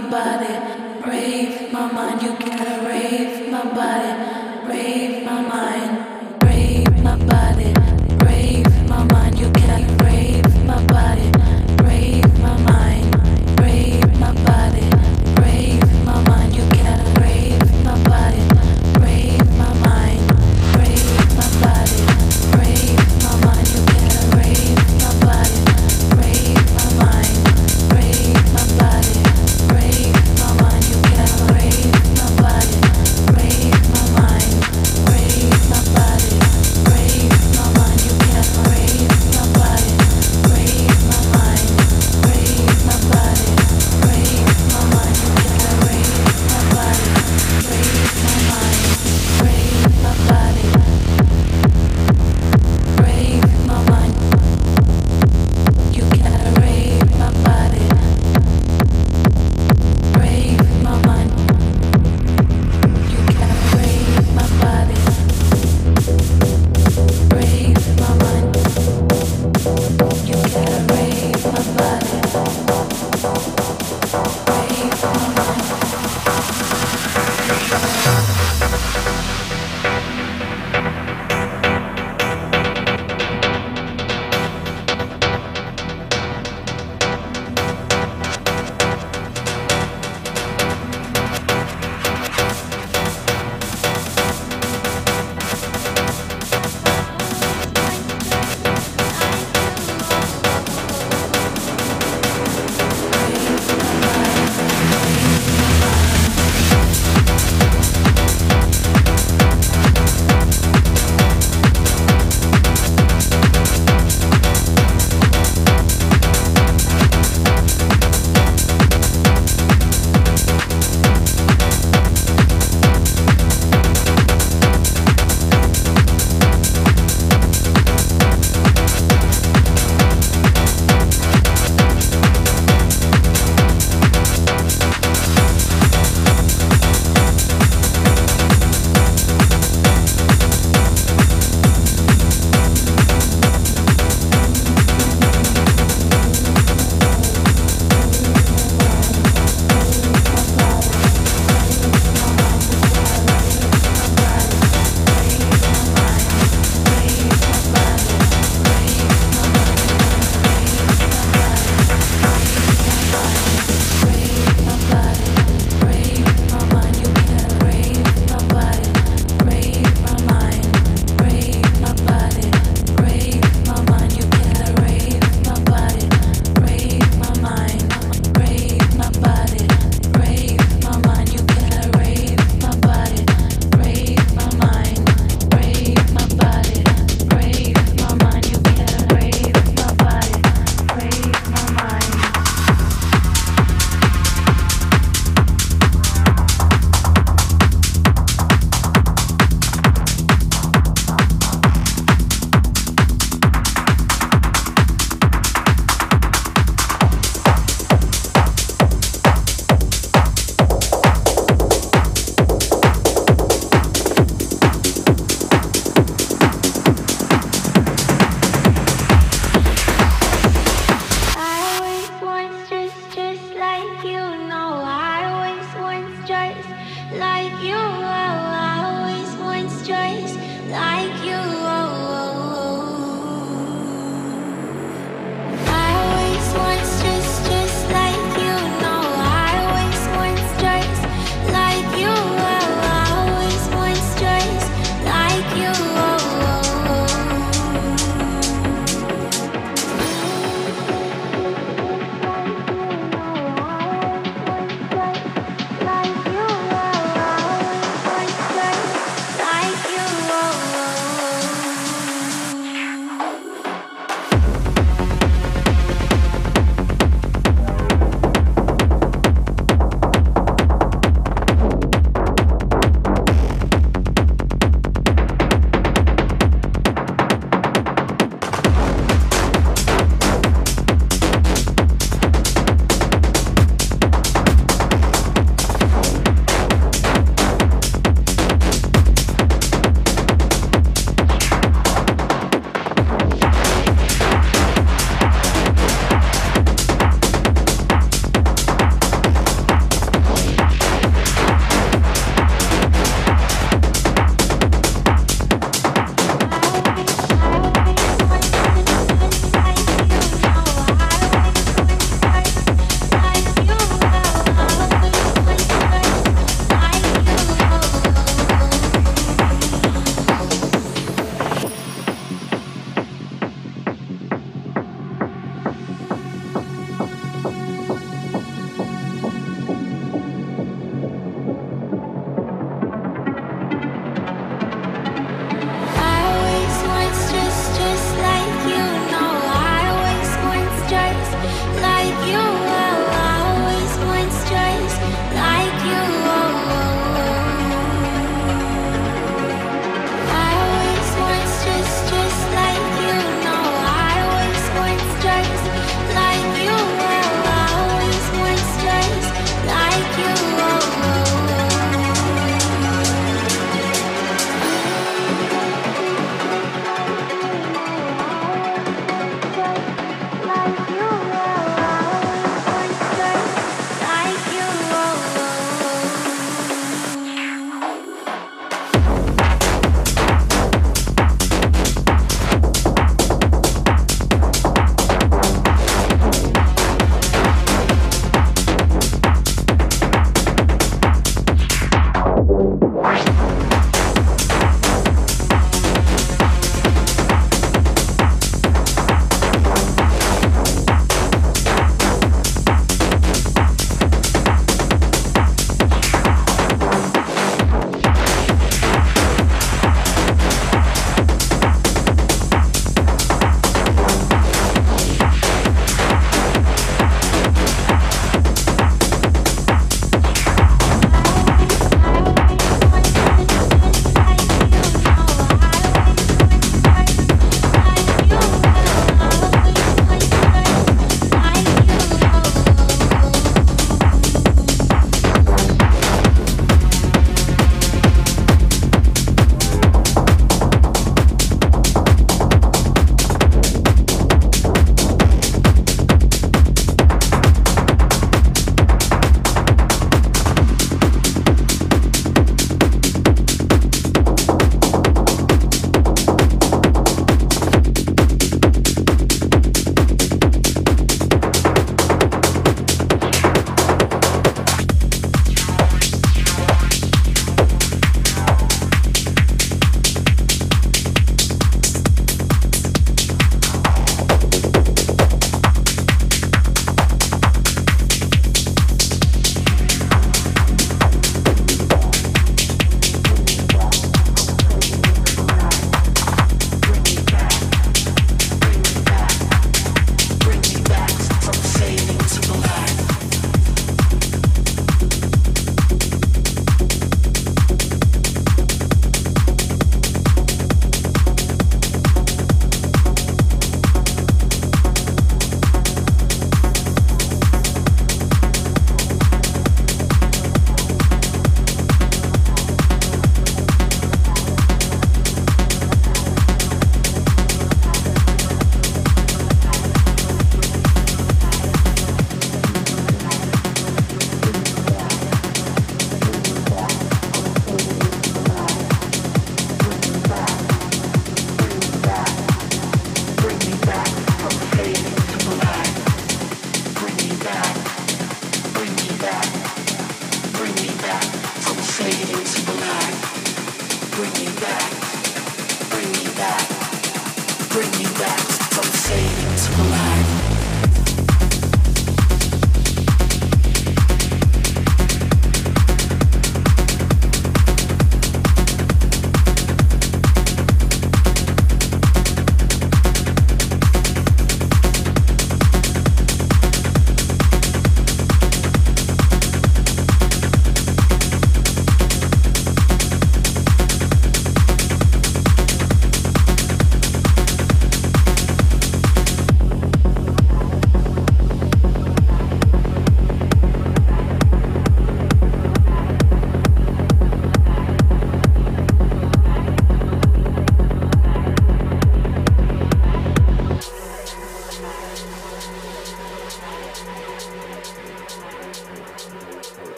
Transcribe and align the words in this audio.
my 0.00 0.10
body, 0.10 1.08
rave 1.08 1.72
my 1.72 1.90
mind. 1.90 2.22
You 2.22 2.36
gotta 2.38 2.86
rave 2.86 3.50
my 3.50 3.64
body. 3.64 4.45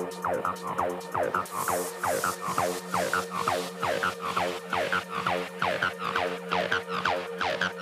Thank 0.00 0.24
you. 7.72 7.77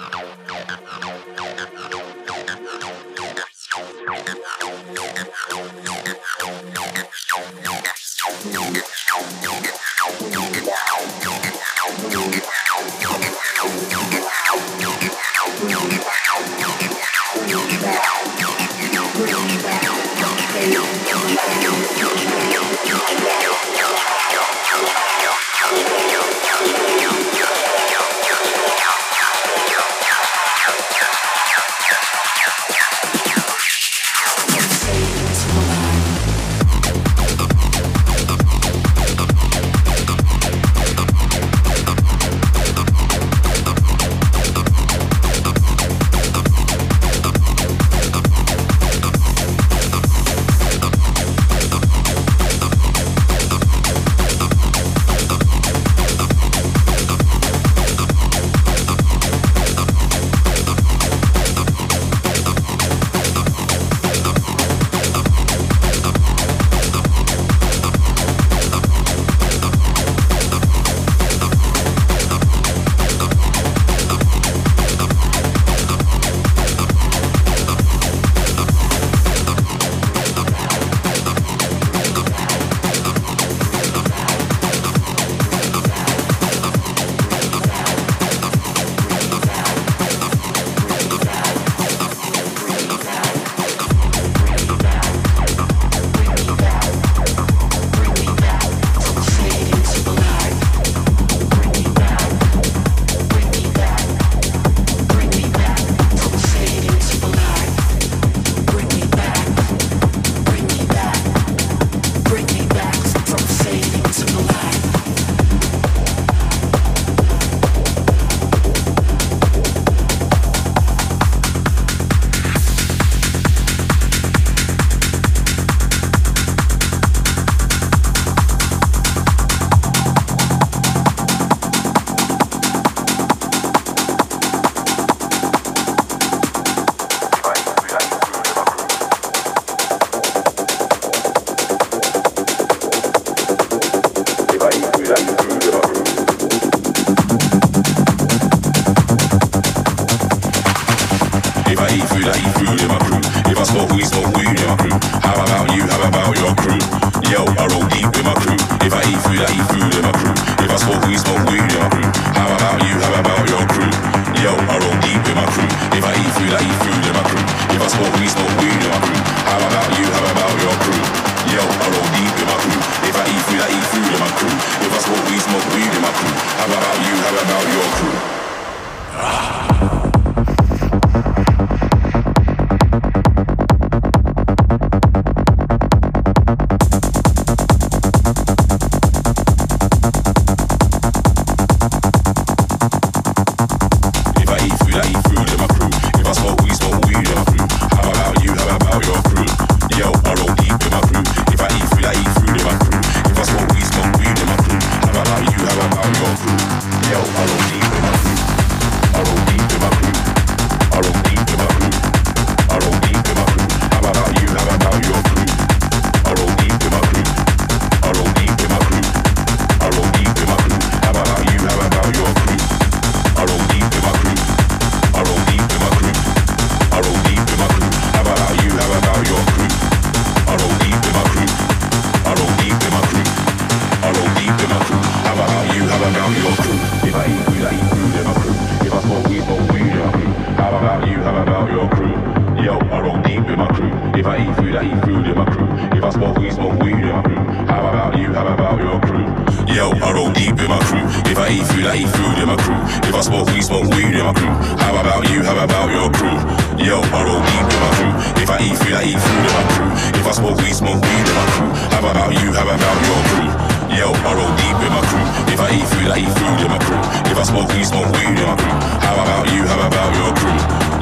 How 240.67 240.79
about 240.79 241.09
you? 241.09 241.19
How 241.23 241.43
about 241.43 241.71
your 241.71 241.89
crew? 241.91 242.15
Yo, 242.63 242.79
I 242.79 243.01
roll 243.01 243.21
deep 243.23 243.43
in 243.51 243.59
my 243.59 243.67
crew. 243.75 243.91
If 244.15 244.27
I 244.27 244.39
eat 244.39 244.55
food, 244.57 244.77
I 244.77 244.87
eat 244.87 245.05
food 245.05 245.27
in 245.27 245.37
my 245.37 245.45
crew. 245.47 245.67
If 245.99 246.05
I 246.05 246.11
smoke 246.11 246.39
weed, 246.39 246.53
smoke 246.53 246.79
weed 246.81 247.03
in 247.03 247.11
my 247.11 247.23
crew. 247.23 247.43
How 247.67 247.87
about 247.87 248.19
you? 248.19 248.33
How 248.33 248.47
about 248.47 248.79
your 248.79 249.01
crew? 249.03 249.27
Yo, 249.67 249.91
I 249.91 250.13
roll 250.13 250.33
deep 250.33 250.59
in 250.59 250.69
my 250.71 250.79
crew. 250.87 251.03
If 251.27 251.39
I 251.39 251.49
eat 251.51 251.67
food, 251.67 251.87
I 251.87 251.97
eat 251.97 252.09
food 252.09 252.39
in 252.39 252.47
my 252.47 252.57
crew. 252.57 252.79
If 253.03 253.15
I 253.15 253.21
smoke 253.21 253.47
weed, 253.51 253.63
smoke 253.63 253.91
weed 253.91 254.15
in 254.15 254.25
my 254.25 254.33
crew. 254.33 254.55
How 254.79 254.95
about 254.95 255.29
you? 255.29 255.43
How 255.43 255.59
about 255.59 255.91
your 255.91 256.11
crew? 256.11 256.39
Yo, 256.79 257.03
I 257.03 257.21
roll 257.27 257.43
deep 257.43 257.67
in 257.67 257.81
my 257.83 257.91
crew. 257.99 258.15
If 258.43 258.51
I 258.51 258.59
eat 258.63 258.79
food, 258.79 258.95
I 258.95 259.03
eat 259.11 259.19
food 259.19 259.43
in 259.43 259.53
my 259.59 259.65
crew. 259.75 259.91
If 260.19 260.27
I 260.27 260.33
smoke 260.33 260.59
weed, 260.63 260.75
smoke 260.75 261.03
weed 261.03 261.27
in 261.27 261.35
my 261.35 261.47
crew. 261.55 261.71
How 261.91 261.99
about 261.99 262.31
you? 262.31 262.53
How 262.55 262.63
about 262.63 262.79
your 262.79 263.23
crew? 263.31 263.66
Yo, 263.97 264.13
I 264.13 264.37
roll 264.37 264.53
deep 264.61 264.77
in 264.77 264.93
my 264.93 265.01
crew. 265.09 265.25
If 265.49 265.57
I 265.57 265.73
eat 265.73 265.89
food, 265.89 266.13
I 266.13 266.21
eat 266.21 266.29
food 266.37 266.61
in 266.61 266.69
my 266.69 266.77
crew. 266.85 267.01
If 267.33 267.41
I 267.41 267.45
smoke 267.49 267.73
weed, 267.73 267.89
smoke 267.89 268.13
weed 268.13 268.29
in 268.29 268.45
my 268.45 268.53
crew. 268.53 268.77
How 269.01 269.17
about 269.17 269.49
you? 269.49 269.65
How 269.65 269.81
about 269.89 270.13
your 270.13 270.37
crew? 270.37 270.53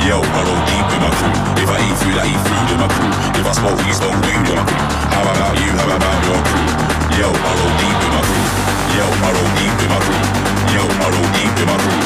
Yo, 0.07 0.23
I 0.23 0.41
roll 0.47 0.63
deep 0.71 0.87
in 0.95 1.01
my 1.03 1.11
crew. 1.19 1.35
If 1.59 1.75
I 1.75 1.83
eat 1.83 1.97
food, 1.99 2.15
I 2.15 2.31
eat 2.31 2.39
food 2.47 2.71
in 2.71 2.79
my 2.79 2.87
crew. 2.95 3.11
If 3.35 3.47
I 3.51 3.53
smoke 3.59 3.75
weed, 3.83 3.99
smoke 3.99 4.15
weed 4.23 4.47
in 4.47 4.55
my 4.55 4.63
crew. 4.63 4.79
How 5.11 5.27
about 5.27 5.59
you? 5.59 5.75
How 5.75 5.91
about 5.91 6.19
your 6.23 6.39
crew? 6.39 6.67
Yo, 7.19 7.29
I 7.35 7.51
roll 7.59 7.75
deep 7.83 7.99
in 7.99 8.11
my 8.15 8.23
crew. 8.23 8.47
Yo, 8.95 9.07
I 9.11 9.29
roll 9.35 9.51
deep 9.59 9.75
in 9.75 9.89
my 9.91 9.99
crew. 9.99 10.23
Yo, 10.71 10.85
I 10.87 11.07
roll 11.11 11.29
deep 11.35 11.57
in 11.59 11.67
my 11.67 11.79
crew. 11.83 11.99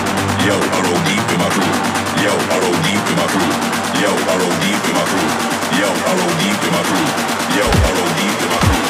Yo, 0.48 0.57
I 0.57 0.79
roll 0.88 1.01
deep 1.05 1.29
in 1.29 1.37
my 1.37 1.48
crew. 1.53 1.68
Yo, 2.16 2.33
I 2.33 2.57
roll 2.57 2.81
deep 2.88 3.05
in 3.12 3.16
my 3.20 3.29
crew. 3.29 3.53
Yo, 4.01 4.09
I 4.09 4.35
roll 4.40 4.57
deep 4.64 4.85
in 4.88 4.94
my 4.96 5.05
crew. 5.05 5.29
Yo, 5.77 5.88
I 5.92 6.12
roll 6.16 6.33
deep 6.40 6.64
in 6.64 6.72
my 6.72 6.81
crew. 6.88 7.07
Yo, 7.61 7.66
I 7.68 7.90
roll 7.92 8.12
deep 8.16 8.40
in 8.40 8.48
my 8.48 8.61
crew. 8.64 8.88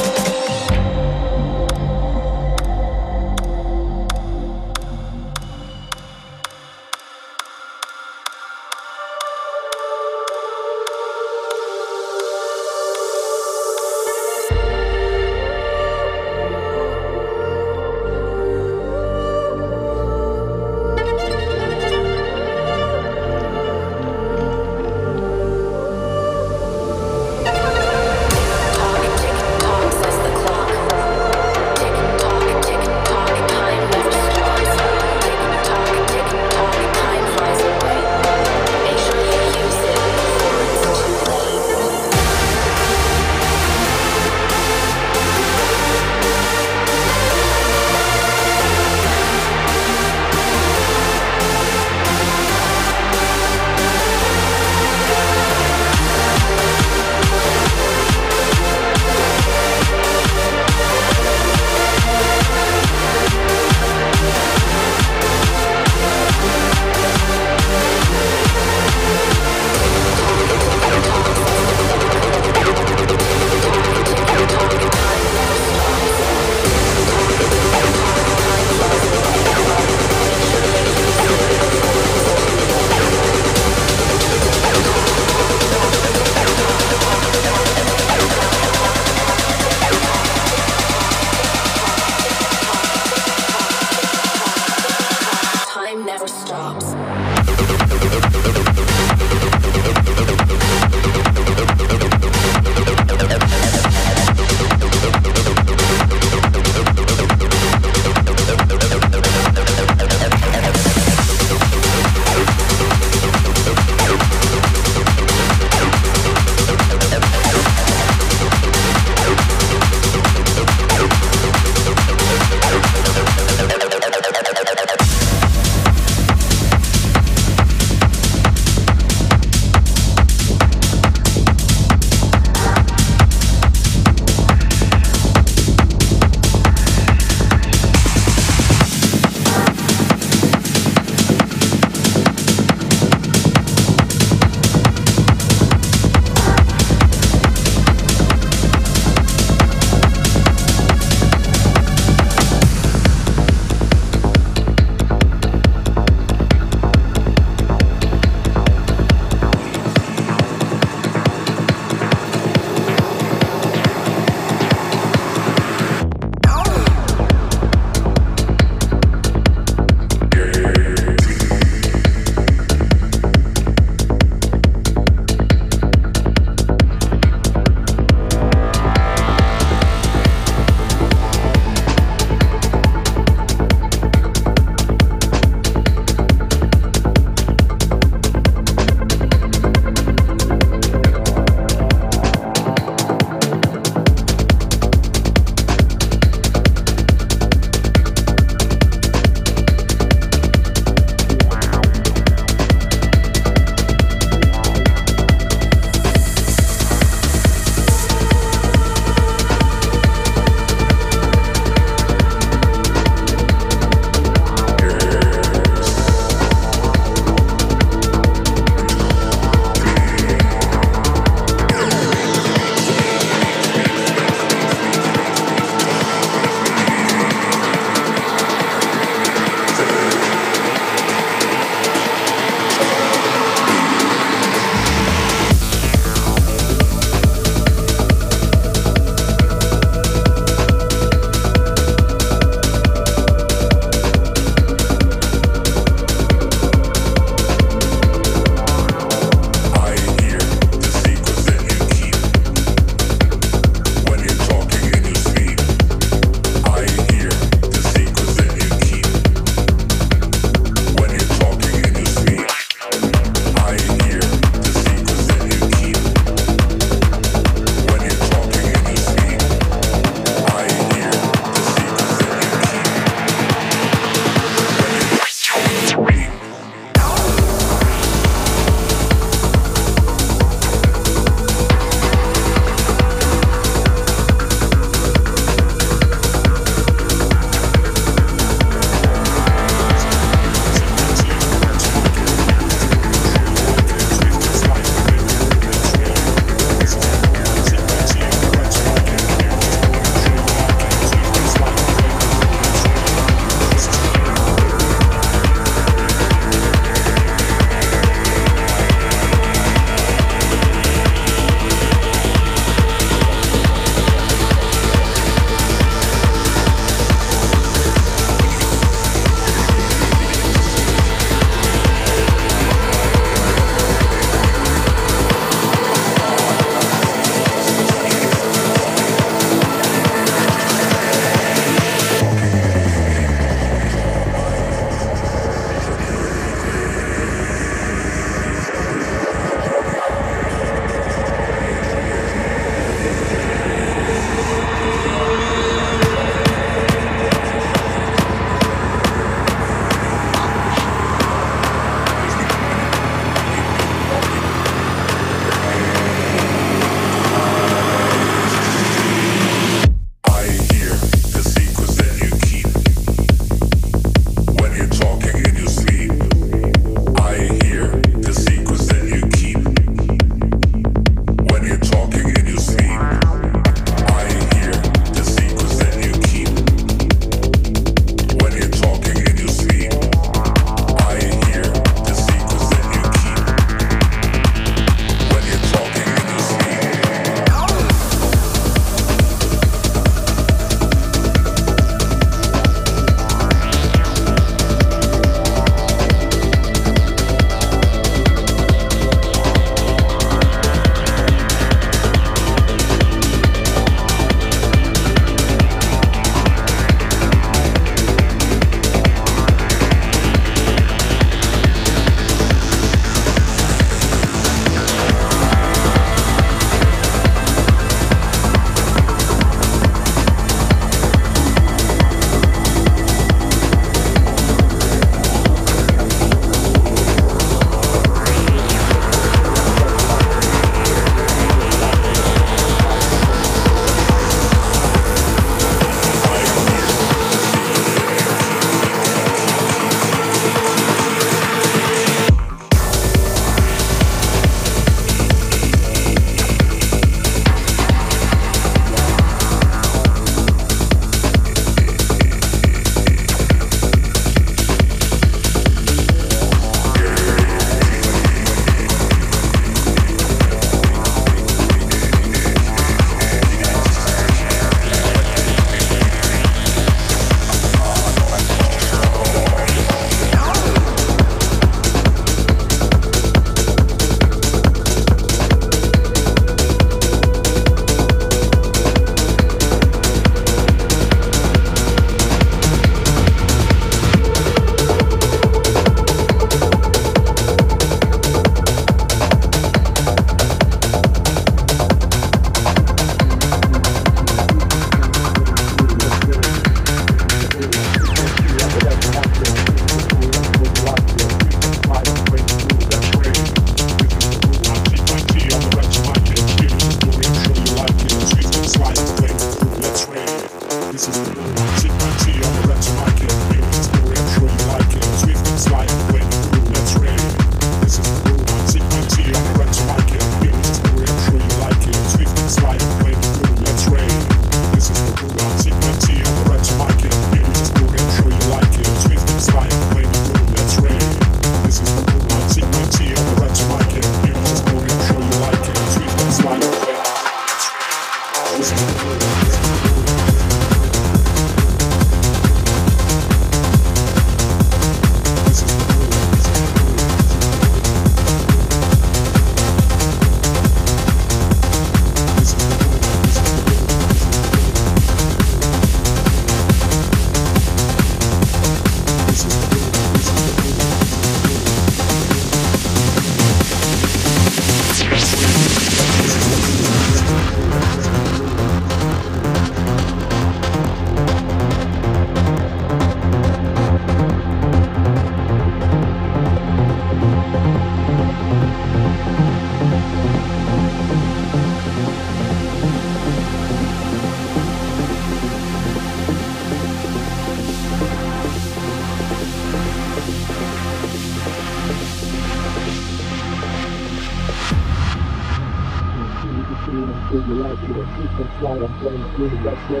Why 598.64 598.78
I'm 598.78 598.98
playing 599.00 599.22
through 599.36 599.50
that 599.62 599.76
way. 599.90 600.00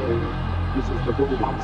This 0.74 0.88
is 0.88 0.96
the 1.04 1.12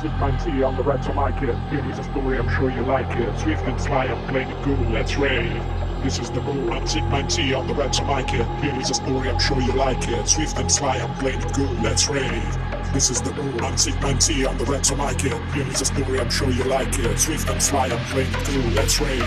Zip 0.01 0.13
Man 0.21 0.37
T 0.37 0.61
on 0.61 0.77
the 0.77 0.83
retro 0.83 1.13
mic. 1.15 1.33
Here 1.39 1.89
is 1.89 1.97
a 1.97 2.03
story, 2.03 2.37
I'm 2.37 2.47
sure 2.47 2.69
you 2.69 2.83
like 2.83 3.09
it. 3.17 3.39
Swift 3.39 3.63
and 3.63 3.81
sly, 3.81 4.05
I'm 4.05 4.27
playing 4.29 4.51
it 4.51 4.63
cool. 4.63 4.77
Let's 4.91 5.15
rave. 5.17 5.63
This 6.03 6.19
is 6.19 6.29
the 6.29 6.41
Zip 6.85 7.03
Man 7.05 7.27
T 7.27 7.55
on 7.55 7.65
the 7.65 7.73
mic. 7.73 8.29
Here 8.29 8.79
is 8.79 8.91
a 8.91 8.93
story, 8.93 9.29
I'm 9.29 9.39
sure 9.39 9.59
you 9.59 9.73
like 9.73 10.07
it. 10.09 10.27
Swift 10.27 10.59
and 10.59 10.71
sly, 10.71 10.97
I'm 10.97 11.11
playing 11.15 11.41
it 11.41 11.51
cool. 11.55 11.73
Let's 11.81 12.07
rave. 12.07 12.57
This 12.93 13.09
is 13.09 13.19
the 13.19 13.31
Zip 13.77 13.99
Man 13.99 14.19
T 14.19 14.45
on 14.45 14.59
the 14.59 14.65
retro 14.65 14.95
mic. 14.95 15.21
Here 15.21 15.67
is 15.67 15.81
a 15.81 15.85
story, 15.85 16.19
I'm 16.19 16.29
sure 16.29 16.51
you 16.51 16.65
like 16.65 16.99
it. 16.99 17.17
Swift 17.17 17.49
and 17.49 17.63
sly, 17.63 17.87
I'm 17.87 18.05
playing 18.11 18.31
it 18.31 18.45
cool. 18.45 18.71
Let's 18.73 19.01
rave. 19.01 19.25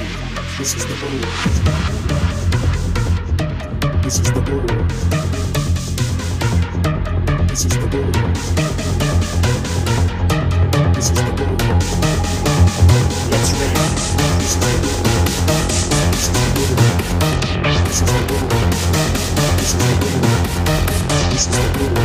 This 0.58 0.76
is 0.76 0.86
the 0.86 0.94
boom. 0.94 1.20
This 4.00 4.20
is 4.20 4.32
the 4.32 4.40
boom. 4.42 5.43
This 7.54 7.66
is 7.66 7.70
the 7.70 7.86
boom. 7.86 8.10
This 10.92 11.06
is 11.06 11.14
the. 11.14 11.22
Let's 13.30 13.50
rave. 13.54 13.78
This 14.40 14.50
is 14.50 14.58
the. 14.58 14.70
This 15.54 15.90
is 17.90 18.02
the. 18.02 19.86
This 21.30 21.46
is 21.46 21.46
the 21.46 22.03